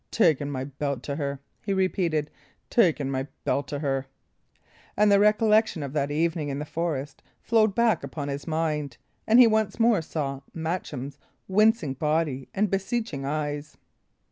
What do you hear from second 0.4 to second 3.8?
my belt to her!" he repeated. "Ta'en my belt to